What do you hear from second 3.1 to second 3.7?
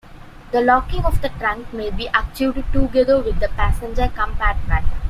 with the